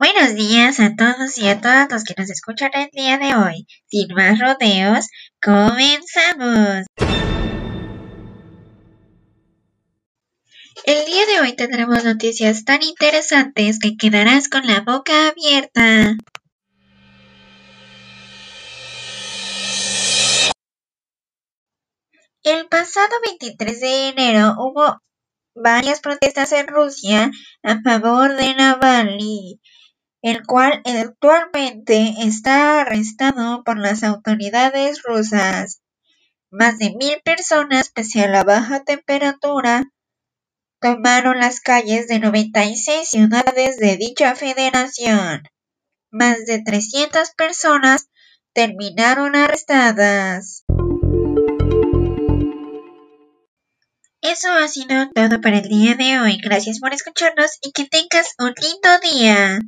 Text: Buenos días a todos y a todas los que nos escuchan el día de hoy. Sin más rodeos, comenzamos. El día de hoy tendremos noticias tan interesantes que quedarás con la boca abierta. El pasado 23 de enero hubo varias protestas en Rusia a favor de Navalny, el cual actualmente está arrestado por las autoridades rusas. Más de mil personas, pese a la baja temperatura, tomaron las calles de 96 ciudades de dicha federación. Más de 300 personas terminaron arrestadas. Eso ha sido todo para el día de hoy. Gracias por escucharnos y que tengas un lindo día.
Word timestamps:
Buenos 0.00 0.34
días 0.34 0.80
a 0.80 0.96
todos 0.96 1.36
y 1.36 1.46
a 1.46 1.60
todas 1.60 1.92
los 1.92 2.04
que 2.04 2.14
nos 2.16 2.30
escuchan 2.30 2.70
el 2.72 2.88
día 2.90 3.18
de 3.18 3.34
hoy. 3.34 3.66
Sin 3.84 4.08
más 4.14 4.38
rodeos, 4.38 5.08
comenzamos. 5.42 6.86
El 10.86 11.04
día 11.04 11.26
de 11.26 11.40
hoy 11.42 11.54
tendremos 11.54 12.02
noticias 12.02 12.64
tan 12.64 12.82
interesantes 12.82 13.78
que 13.78 13.98
quedarás 13.98 14.48
con 14.48 14.66
la 14.66 14.80
boca 14.80 15.28
abierta. 15.28 16.16
El 22.42 22.68
pasado 22.68 23.16
23 23.26 23.80
de 23.80 24.08
enero 24.08 24.54
hubo 24.56 24.98
varias 25.54 26.00
protestas 26.00 26.52
en 26.52 26.68
Rusia 26.68 27.30
a 27.62 27.82
favor 27.82 28.34
de 28.36 28.54
Navalny, 28.54 29.60
el 30.22 30.44
cual 30.46 30.82
actualmente 30.84 32.14
está 32.18 32.82
arrestado 32.82 33.62
por 33.64 33.78
las 33.78 34.02
autoridades 34.02 35.02
rusas. 35.02 35.80
Más 36.50 36.78
de 36.78 36.94
mil 36.96 37.20
personas, 37.24 37.90
pese 37.90 38.22
a 38.22 38.28
la 38.28 38.44
baja 38.44 38.82
temperatura, 38.82 39.84
tomaron 40.80 41.38
las 41.38 41.60
calles 41.60 42.08
de 42.08 42.18
96 42.18 43.08
ciudades 43.08 43.76
de 43.78 43.96
dicha 43.96 44.34
federación. 44.34 45.42
Más 46.10 46.44
de 46.46 46.62
300 46.62 47.30
personas 47.36 48.08
terminaron 48.52 49.36
arrestadas. 49.36 50.64
Eso 54.22 54.52
ha 54.52 54.68
sido 54.68 55.08
todo 55.14 55.40
para 55.40 55.58
el 55.58 55.68
día 55.68 55.94
de 55.94 56.20
hoy. 56.20 56.38
Gracias 56.42 56.80
por 56.80 56.92
escucharnos 56.92 57.58
y 57.62 57.72
que 57.72 57.86
tengas 57.86 58.34
un 58.38 58.52
lindo 58.60 58.98
día. 59.02 59.60